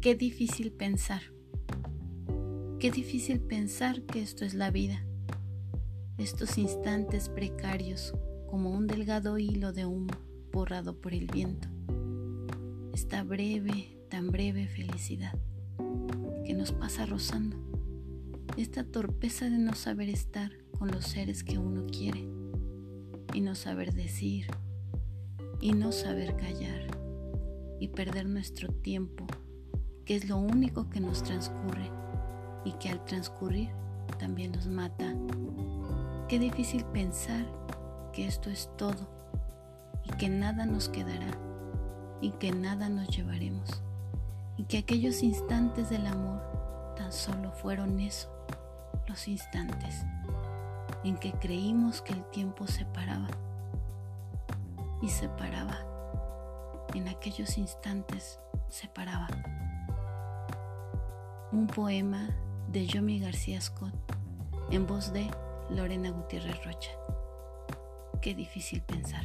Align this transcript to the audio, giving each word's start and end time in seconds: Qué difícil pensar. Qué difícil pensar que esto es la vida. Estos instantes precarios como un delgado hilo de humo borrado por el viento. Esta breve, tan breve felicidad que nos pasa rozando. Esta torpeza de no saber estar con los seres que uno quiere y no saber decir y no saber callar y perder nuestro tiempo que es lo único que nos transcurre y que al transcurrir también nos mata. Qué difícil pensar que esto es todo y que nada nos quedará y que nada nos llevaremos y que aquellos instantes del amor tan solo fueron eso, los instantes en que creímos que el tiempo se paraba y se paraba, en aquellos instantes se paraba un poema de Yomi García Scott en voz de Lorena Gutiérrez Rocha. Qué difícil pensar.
Qué 0.00 0.14
difícil 0.14 0.72
pensar. 0.72 1.20
Qué 2.78 2.90
difícil 2.90 3.38
pensar 3.38 4.00
que 4.00 4.22
esto 4.22 4.46
es 4.46 4.54
la 4.54 4.70
vida. 4.70 5.04
Estos 6.16 6.56
instantes 6.56 7.28
precarios 7.28 8.14
como 8.48 8.70
un 8.70 8.86
delgado 8.86 9.36
hilo 9.36 9.74
de 9.74 9.84
humo 9.84 10.14
borrado 10.52 10.98
por 10.98 11.12
el 11.12 11.26
viento. 11.26 11.68
Esta 12.94 13.22
breve, 13.24 13.98
tan 14.08 14.28
breve 14.28 14.68
felicidad 14.68 15.38
que 16.46 16.54
nos 16.54 16.72
pasa 16.72 17.04
rozando. 17.04 17.58
Esta 18.56 18.84
torpeza 18.84 19.50
de 19.50 19.58
no 19.58 19.74
saber 19.74 20.08
estar 20.08 20.50
con 20.78 20.90
los 20.90 21.04
seres 21.04 21.44
que 21.44 21.58
uno 21.58 21.84
quiere 21.86 22.26
y 23.34 23.42
no 23.42 23.54
saber 23.54 23.92
decir 23.92 24.46
y 25.60 25.72
no 25.72 25.92
saber 25.92 26.36
callar 26.36 26.86
y 27.78 27.88
perder 27.88 28.24
nuestro 28.24 28.72
tiempo 28.72 29.26
que 30.10 30.16
es 30.16 30.28
lo 30.28 30.38
único 30.38 30.90
que 30.90 30.98
nos 30.98 31.22
transcurre 31.22 31.88
y 32.64 32.72
que 32.72 32.88
al 32.88 33.04
transcurrir 33.04 33.70
también 34.18 34.50
nos 34.50 34.66
mata. 34.66 35.14
Qué 36.26 36.40
difícil 36.40 36.84
pensar 36.86 37.46
que 38.12 38.26
esto 38.26 38.50
es 38.50 38.68
todo 38.76 39.08
y 40.02 40.10
que 40.16 40.28
nada 40.28 40.66
nos 40.66 40.88
quedará 40.88 41.30
y 42.20 42.32
que 42.32 42.50
nada 42.50 42.88
nos 42.88 43.06
llevaremos 43.16 43.84
y 44.56 44.64
que 44.64 44.78
aquellos 44.78 45.22
instantes 45.22 45.90
del 45.90 46.04
amor 46.08 46.42
tan 46.96 47.12
solo 47.12 47.52
fueron 47.52 48.00
eso, 48.00 48.32
los 49.06 49.28
instantes 49.28 50.04
en 51.04 51.18
que 51.18 51.30
creímos 51.34 52.02
que 52.02 52.14
el 52.14 52.24
tiempo 52.30 52.66
se 52.66 52.84
paraba 52.84 53.28
y 55.02 55.08
se 55.08 55.28
paraba, 55.28 55.78
en 56.94 57.06
aquellos 57.06 57.56
instantes 57.58 58.40
se 58.68 58.88
paraba 58.88 59.28
un 61.52 61.66
poema 61.66 62.28
de 62.70 62.86
Yomi 62.86 63.18
García 63.18 63.60
Scott 63.60 63.94
en 64.70 64.86
voz 64.86 65.12
de 65.12 65.28
Lorena 65.70 66.10
Gutiérrez 66.10 66.64
Rocha. 66.64 66.90
Qué 68.22 68.34
difícil 68.34 68.82
pensar. 68.82 69.24